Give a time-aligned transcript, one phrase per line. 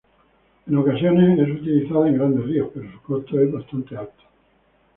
[0.65, 4.23] En ocasiones es utilizada en grandes ríos, pero su costo es bastante alto.